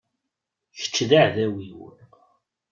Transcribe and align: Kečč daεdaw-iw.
Kečč 0.77 0.95
daεdaw-iw. 1.09 1.81